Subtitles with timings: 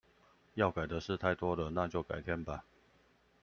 [0.55, 2.63] 要改的事太多了，那就改天吧